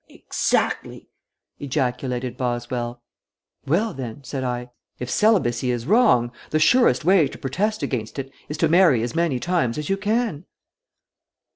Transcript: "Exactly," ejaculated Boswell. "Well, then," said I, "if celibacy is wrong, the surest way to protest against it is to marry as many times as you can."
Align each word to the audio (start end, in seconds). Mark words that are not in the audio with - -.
"Exactly," 0.09 1.09
ejaculated 1.59 2.35
Boswell. 2.35 3.03
"Well, 3.67 3.93
then," 3.93 4.23
said 4.23 4.43
I, 4.43 4.71
"if 4.97 5.11
celibacy 5.11 5.69
is 5.69 5.85
wrong, 5.85 6.31
the 6.49 6.57
surest 6.57 7.05
way 7.05 7.27
to 7.27 7.37
protest 7.37 7.83
against 7.83 8.17
it 8.17 8.31
is 8.49 8.57
to 8.57 8.67
marry 8.67 9.03
as 9.03 9.13
many 9.13 9.39
times 9.39 9.77
as 9.77 9.89
you 9.89 9.97
can." 9.97 10.45